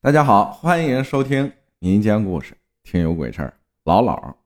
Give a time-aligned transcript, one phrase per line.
[0.00, 3.54] 大家好，欢迎收听民间故事，听有鬼事儿。
[3.82, 4.36] 老老，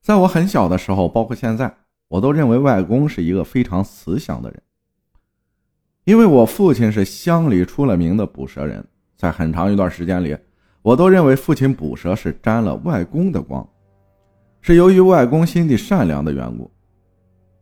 [0.00, 1.74] 在我很小的时候，包括现在，
[2.06, 4.62] 我都认为外公是一个非常慈祥的人。
[6.04, 8.86] 因为我父亲是乡里出了名的捕蛇人，
[9.16, 10.38] 在很长一段时间里，
[10.82, 13.68] 我都认为父亲捕蛇是沾了外公的光，
[14.60, 16.70] 是由于外公心地善良的缘故。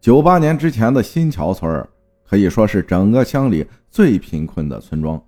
[0.00, 1.84] 九八年之前的新桥村
[2.22, 5.20] 可以说是整个乡里最贫困的村庄。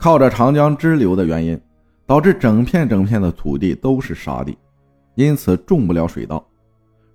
[0.00, 1.60] 靠着长江支流的原因，
[2.06, 4.56] 导致整片整片的土地都是沙地，
[5.14, 6.42] 因此种不了水稻，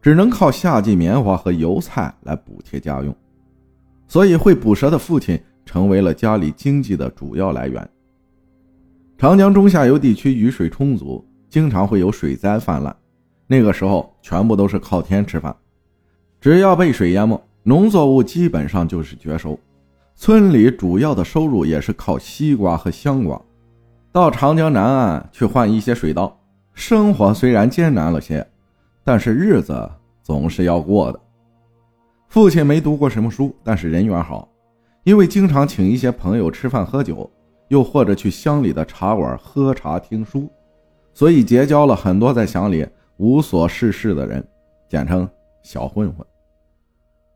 [0.04, 3.14] 只能靠夏季棉花和油菜来补贴家用。
[4.08, 7.90] 所以，会捕蛇的父亲成为了家里经济的主要来源。
[9.18, 12.96] 长江中下游地区雨水充足，经常会有水灾泛滥，
[13.48, 15.56] 那个时候全部都是靠天吃饭，
[16.40, 19.60] 只要被水淹没，农作物基本上就是绝收。
[20.18, 23.40] 村里主要的收入也是靠西瓜和香瓜，
[24.14, 26.36] 到长江南岸去换一些水稻。
[26.74, 28.46] 生活虽然艰难了些，
[29.04, 29.90] 但是日子
[30.24, 31.20] 总是要过的。
[32.30, 34.48] 父亲没读过什么书，但是人缘好，
[35.04, 37.30] 因为经常请一些朋友吃饭喝酒，
[37.68, 40.50] 又或者去乡里的茶馆喝茶听书，
[41.14, 44.46] 所以结交了很多在乡里无所事事的人，
[44.90, 45.30] 简称
[45.62, 46.26] 小混混。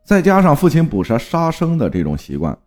[0.02, 2.58] 再加上父亲捕蛇杀生的这种习惯。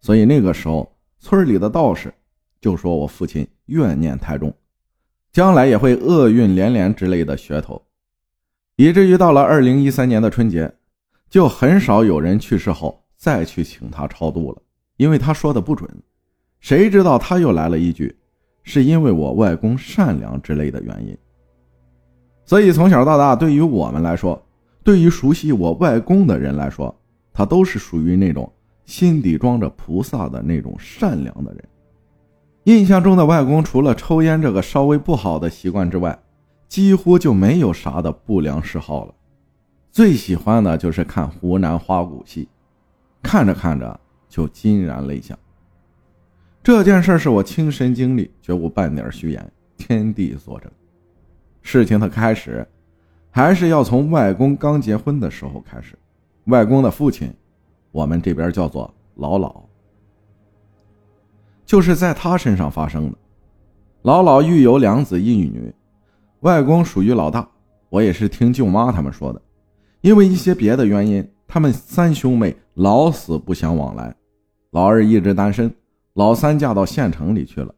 [0.00, 2.12] 所以那个时候，村里的道士
[2.60, 4.52] 就说我父亲怨念太重，
[5.30, 7.80] 将来也会厄运连连之类的噱头，
[8.76, 10.72] 以至于到了二零一三年的春节，
[11.28, 14.62] 就很少有人去世后再去请他超度了，
[14.96, 15.88] 因为他说的不准。
[16.60, 18.16] 谁知道他又来了一句，
[18.62, 21.16] 是因为我外公善良之类的原因。
[22.46, 24.42] 所以从小到大，对于我们来说，
[24.82, 26.94] 对于熟悉我外公的人来说，
[27.32, 28.50] 他都是属于那种。
[28.90, 31.64] 心底装着菩萨的那种善良的人，
[32.64, 36.18] 印象中的外公除了抽烟这个稍微不好的习惯之外，
[36.66, 39.14] 几乎就没有啥的不良嗜好了。
[39.92, 42.48] 最喜欢的就是看湖南花鼓戏，
[43.22, 45.38] 看着看着就潸然泪下。
[46.60, 50.68] 这件事是我亲身经历，绝无半点虚言，天地作证。
[51.62, 52.66] 事情的开始，
[53.30, 55.96] 还是要从外公刚结婚的时候开始。
[56.46, 57.32] 外公的父亲。
[57.92, 59.62] 我们这边叫做老老，
[61.66, 63.18] 就是在他身上发生的。
[64.02, 65.74] 老老育有两子一女，
[66.40, 67.48] 外公属于老大。
[67.88, 69.42] 我也是听舅妈他们说的，
[70.00, 74.14] 因为一些别的原因，他们三兄妹老死不相往来。
[74.70, 75.74] 老二一直单身，
[76.14, 77.74] 老三嫁到县城里去了，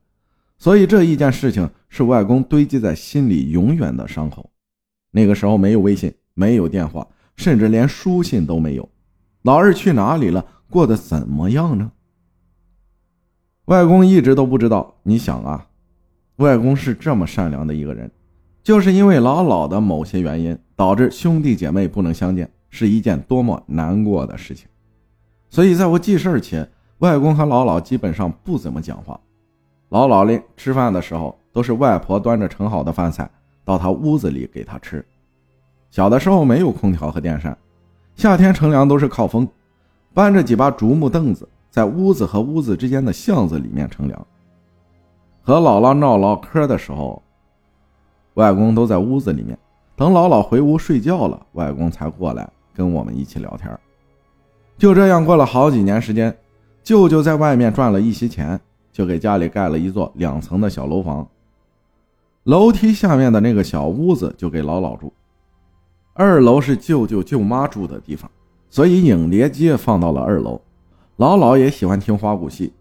[0.58, 4.50] 所以这一件事情是外公堆积在心里永远的伤口。
[5.10, 7.06] 那个时候没有微信，没有电话，
[7.36, 8.86] 甚至连书信都没有。
[9.42, 10.44] 老二去哪里了？
[10.70, 11.92] 过得怎么样呢？
[13.66, 14.94] 外公一直都不知道。
[15.02, 15.66] 你想啊，
[16.36, 18.10] 外公是这么善良的一个人，
[18.62, 24.68] 就是因为老老的某些原因，导致兄弟姐妹不能相见，是一件多么难过的事情。
[25.50, 29.20] 所以在我记事儿前，外公和老老基本上不怎么讲话。
[29.88, 33.30] 老老嘞，吃饭的时候都是外婆端着盛好的饭菜
[33.64, 35.04] 到他屋子里给他吃。
[35.90, 37.56] 小的时候没有空调和电扇。
[38.14, 39.48] 夏天乘凉都是靠风，
[40.14, 44.26] 搬着几把竹木凳子，在屋子和屋子之间的巷子里面乘凉。
[45.42, 47.20] 和姥姥闹唠嗑的时候，
[48.34, 49.58] 外公都在屋子里面，
[49.96, 53.76] 等姥姥回屋睡觉了，外公才过来跟我们一起聊天。
[54.78, 56.36] 就这样过了好几年时间，
[56.84, 58.60] 舅舅在外面赚了一些钱，
[58.92, 61.26] 就给家里盖了一座两层的小楼房，
[62.44, 65.12] 楼梯下面的那个小屋子就给姥姥住。
[66.14, 68.30] 二楼是舅舅舅妈住的地方，
[68.68, 70.60] 所以影碟机放到了二楼。
[71.16, 72.72] 老老也喜欢听花鼓戏，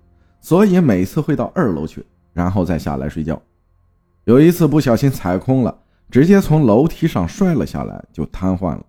[0.42, 3.42] 所以每次会到二楼去，然后再下来睡觉。
[4.26, 8.86] 有一次不小心踩空了，直接从楼梯上摔了下来，就瘫痪了。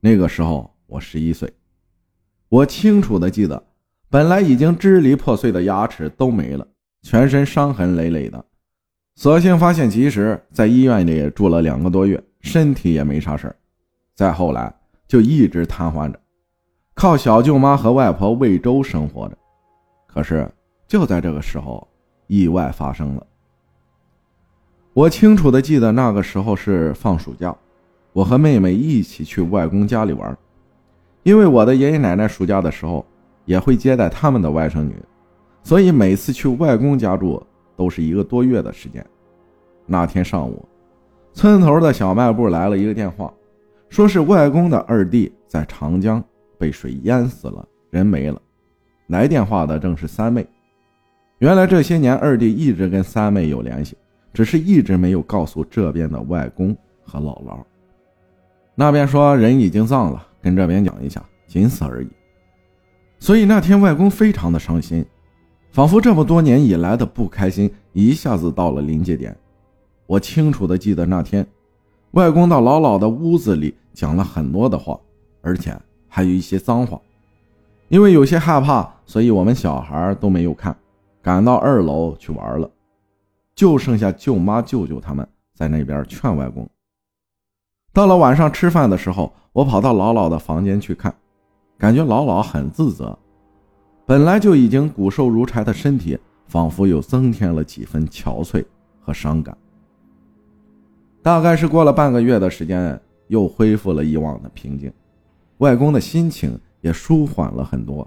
[0.00, 1.52] 那个时候我十一岁，
[2.48, 3.62] 我清楚的记得，
[4.08, 6.66] 本来已经支离破碎的牙齿都没了，
[7.02, 8.44] 全身伤痕累累的。
[9.20, 12.18] 所幸发现及时，在医院里住了两个多月。
[12.40, 13.54] 身体也没啥事
[14.14, 14.74] 再后来
[15.06, 16.18] 就一直瘫痪着，
[16.94, 19.36] 靠小舅妈和外婆喂粥生活着。
[20.06, 20.50] 可是
[20.88, 21.86] 就在这个时候，
[22.28, 23.26] 意外发生了。
[24.94, 27.54] 我清楚的记得那个时候是放暑假，
[28.14, 30.34] 我和妹妹一起去外公家里玩，
[31.24, 33.04] 因为我的爷爷奶奶暑假的时候
[33.44, 34.94] 也会接待他们的外甥女，
[35.62, 37.46] 所以每次去外公家住
[37.80, 39.02] 都是一个多月的时间。
[39.86, 40.62] 那天上午。
[41.32, 43.32] 村头的小卖部来了一个电话，
[43.88, 46.22] 说是外公的二弟在长江
[46.58, 48.38] 被水淹死了，人没了。
[49.06, 50.46] 来电话的正是三妹。
[51.38, 53.96] 原来这些年二弟一直跟三妹有联系，
[54.34, 57.64] 只是一直没有告诉这边的外公和姥姥。
[58.74, 62.08] 那边说人已经葬了，跟这边讲一下，仅此而已。
[63.18, 65.02] 所以那天外公非常的伤心，
[65.72, 69.36] 仿佛这么多年以来的不开心一下子到了临界点。
[70.06, 71.46] 我清楚的记得那天，
[72.12, 74.98] 外公到老老的屋子里讲了很多的话，
[75.42, 75.76] 而且
[76.08, 77.00] 还有一些脏话。
[77.88, 80.76] 因为有些害怕，所以我们小孩都没有看，
[81.22, 82.68] 赶到二楼去玩了，
[83.54, 86.68] 就剩下舅妈、舅舅他们在那边劝外公。
[87.92, 91.14] 到了晚上吃饭的时候，我跑到老老的房间去看，
[91.78, 93.16] 感觉老老很自责，
[94.10, 96.18] 本来就已经骨瘦如柴的身体，
[96.48, 98.64] 仿佛又增添了几分憔悴
[98.98, 99.56] 和伤感。
[101.22, 104.92] 大概是过了半个月的时间，又恢复了以往的平静，
[105.58, 108.04] 外公的心情也舒缓了很多。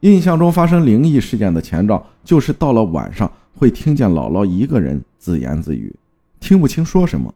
[0.00, 5.94] 印象中发生灵异事件的前兆，就是到了晚上会听见姥姥一个人自言自语，
[6.40, 7.32] 听不清说什么。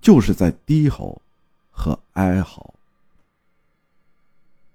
[0.00, 1.20] 就是在低吼
[1.72, 2.72] 和哀嚎。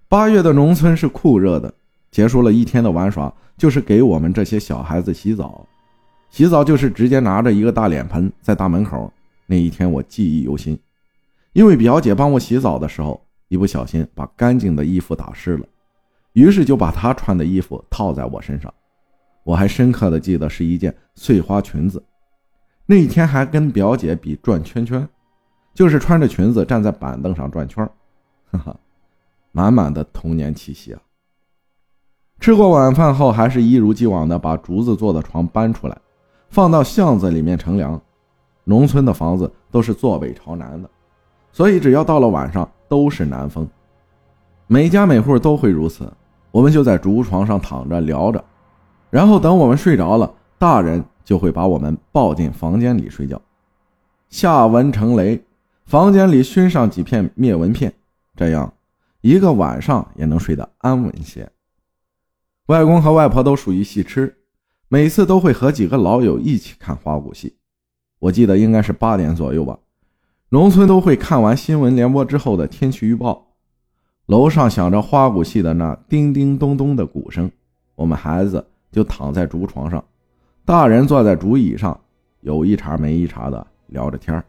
[0.10, 1.74] 八月的农村是酷热的，
[2.16, 5.68] 结束了一天的玩耍，就是给我们这些小孩子洗澡。
[6.30, 9.12] 洗澡就是直接拿着一个大脸盆在大门口。
[9.46, 10.80] 那一天我记忆犹新，
[11.52, 15.66] 因为表姐帮我洗澡的时候，一不小心把干净的衣服打湿了，
[16.32, 18.74] 于是就把她穿的衣服套在我身上。
[19.44, 22.02] 我还深刻的记得是一件碎花裙子。
[22.86, 25.06] 那一天还跟表姐比转圈圈。
[25.74, 27.86] 就是穿着裙子站在板凳上转圈
[28.50, 28.80] 哈哈，
[29.52, 31.02] 满满的童年气息啊！
[32.40, 35.98] 吃过晚饭后，还是一如既往的把竹子做的床搬出来，
[36.50, 38.00] 放到巷子里面乘凉。
[38.64, 40.90] 农村的房子都是坐北朝南的，
[41.52, 43.68] 所以只要到了晚上都是南风，
[44.68, 46.12] 每家每户都会如此。
[46.52, 48.44] 我们就在竹床上躺着聊着，
[49.10, 53.40] 然后等我们睡着了，大人就会把我们抱进房间里睡觉。
[54.30, 55.44] 下文成雷。
[55.86, 57.94] 房间里熏上几片灭蚊片，
[58.36, 58.74] 这样
[59.22, 61.48] 一个晚上也能睡得安稳些。
[62.68, 64.38] 外公和外婆都属于戏痴，
[64.88, 67.58] 每次都会和几个老友一起看花鼓戏。
[68.18, 69.78] 我记得应该是八点左右吧。
[70.50, 73.46] 农村都会看完新闻联播之后的天气预报，
[74.26, 77.52] 楼上响着花鼓戏的那叮叮咚咚的鼓声，
[77.94, 80.04] 我们孩子就躺在竹床上，
[80.66, 82.00] 大人坐在竹椅上，
[82.42, 84.44] 有一茬没一茬的聊着天。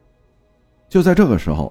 [0.88, 1.70] 就在这个时候，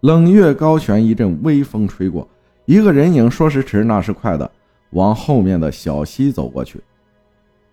[0.00, 2.28] 冷月高悬，一阵微风吹过，
[2.66, 4.50] 一个人影说时迟那时快的
[4.90, 6.82] 往后面的小溪走过去。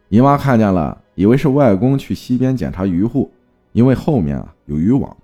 [0.10, 3.32] 姨妈看见了，以为是外公去溪边检查渔户，
[3.72, 5.16] 因为后面啊有渔网。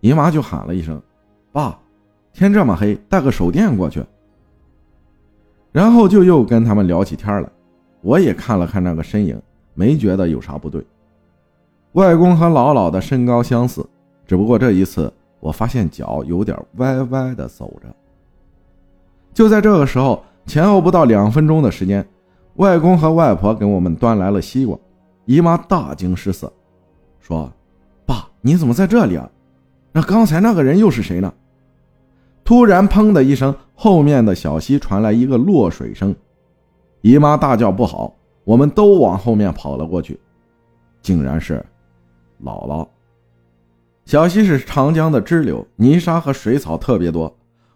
[0.00, 1.00] 姨妈就喊了一声
[1.50, 1.78] ：“爸，
[2.32, 4.04] 天这么黑，带个手电过去。”
[5.72, 7.48] 然后就又跟他们聊起天来。
[8.00, 9.40] 我也看了看那个身影，
[9.74, 10.84] 没觉得有啥不对。
[11.92, 13.84] 外公和姥姥的身高相似。
[14.24, 17.88] 只不过这一次，我发现脚有点歪歪的走着。
[19.34, 22.04] 就在这个时候，前后不到两分钟的时间，
[22.54, 24.76] 外公和外婆给我们端来了西瓜。
[25.26, 26.50] 姨妈大惊失色，
[27.20, 27.52] 说
[28.06, 29.30] ：“爸，你怎么在这里啊？
[29.92, 31.30] 那刚才那个人又是谁呢？”
[32.44, 36.16] 突然，砰的一声，后面的小溪传来一个落水声。
[37.02, 40.18] 姨妈大叫：“不好！”我们都往后面跑了过去，
[41.02, 41.62] 竟然是
[42.42, 42.88] 姥姥。
[44.06, 47.30] 小溪是长江的支流，泥沙和水草特别多。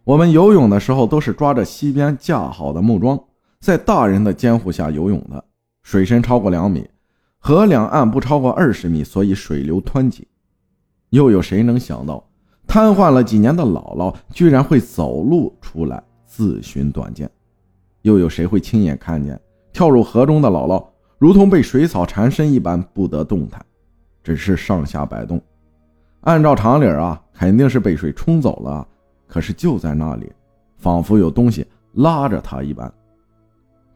[0.04, 3.22] 我们游泳的时候都是抓着溪边架好的木桩，
[3.60, 5.44] 在大人的监护下游泳的。
[5.84, 6.88] 水深超过两米，
[7.38, 10.26] 河两岸不超过二十米，所以水流湍急。
[11.10, 12.28] 又有谁能想到，
[12.66, 17.30] 瘫痪了几年的姥姥居然会走路出来自寻短见？
[18.02, 19.40] 又有谁会亲眼看见
[19.72, 20.84] 跳入河中的姥姥
[21.16, 23.64] 如同被水草缠身一般不得动弹，
[24.24, 25.40] 只是上下摆动？
[26.22, 28.88] 按照常理啊，肯定是被水冲走了。
[29.32, 30.30] 可是就在那里，
[30.76, 32.92] 仿佛有东西拉着他一般。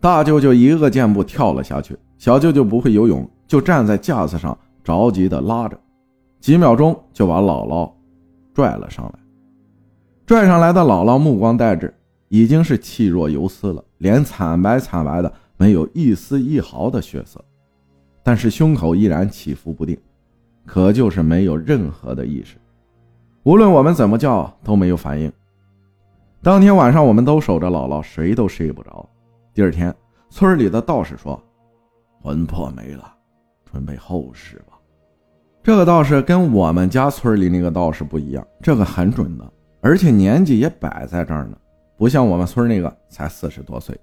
[0.00, 5.78] 大舅舅一个箭步跳了下去，小舅舅不会游泳，就站在架子上着急的拉着，
[6.40, 7.92] 几秒钟就把姥姥
[8.54, 9.12] 拽了上来。
[10.24, 11.92] 拽上来的姥姥目光呆滞，
[12.28, 17.44] 已经是气若游丝了，脸惨白惨白的，没有一丝一毫的血色，
[18.22, 19.94] 但是胸口依然起伏不定。
[20.64, 22.56] 可就是没有任何的意识，
[23.46, 25.32] 无论我们怎么叫都没有反应。
[26.42, 29.08] 当天晚上我们都守着姥姥，谁都睡不着。
[29.54, 29.94] 第二天，
[30.28, 31.40] 村里的道士说
[32.20, 33.04] ：“魂魄没了，
[33.64, 34.76] 准备后事吧。”
[35.62, 39.48] 这个道士跟我们家村里那个道士不一样，这个很准的，
[39.80, 41.56] 而且年纪也摆在这儿呢，
[41.96, 43.96] 不像我们村那个才四十多岁。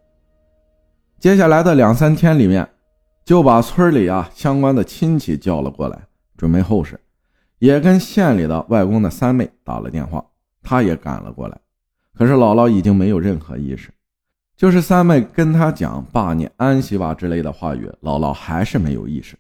[1.20, 2.66] 接下来的两三天里面，
[3.26, 6.02] 就把村里啊相关的亲戚叫了过来，
[6.38, 6.98] 准备后事，
[7.64, 10.22] 也跟县里的外公的三妹打了电话，
[10.62, 11.58] 她也赶了过来。
[12.14, 13.90] 可是姥姥已经没有任何意识，
[14.58, 19.38] 就是三妹跟他讲“爸，你安息吧”之类的话语，姥姥还是没有意识。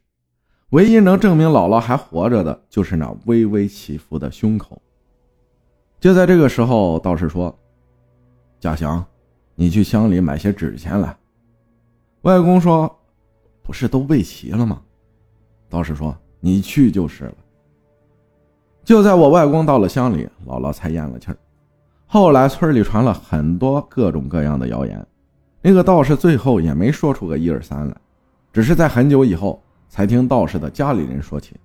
[0.69, 4.81] 唯一能证明姥姥还活着的，就是那微微起伏的胸口。
[5.99, 7.53] 就在这个时候，道士说
[8.57, 9.05] ：“家祥，
[9.53, 11.13] 你去乡里买些纸钱来。”
[12.23, 12.89] 外公说
[13.61, 14.81] ：“不是都备齐了吗？”
[15.67, 17.35] 道士说：“你去就是了。”
[18.83, 21.37] 就在我外公到了乡里，姥姥才咽了气儿。
[22.05, 25.05] 后来村里传了很多各种各样的谣言，
[25.61, 27.95] 那个道士最后也没说出个一二三来，
[28.51, 29.61] 只是在很久以后。
[29.89, 31.55] 才听道士的家里人说起，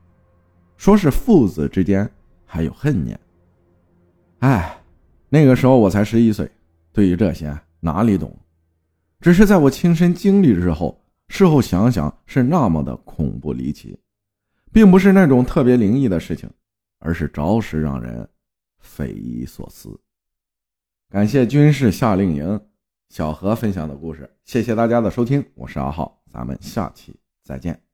[0.77, 2.07] 说是父子之间
[2.45, 3.19] 还有恨念。
[4.41, 4.79] 哎，
[5.31, 6.47] 那个时候我才十一岁，
[6.93, 8.31] 对于这些哪里懂？
[9.23, 13.99] 只是在我亲身经历之后，事后想想是那么的恐怖离奇，
[14.71, 16.51] 并不是那种特别灵异的事情，
[16.99, 18.29] 而是着实让人
[18.79, 20.01] 匪夷所思。
[21.11, 22.61] 感谢军事夏令营
[23.09, 27.88] 小何分享的故事，谢谢大家的收听，我是阿浩，咱们下期再见。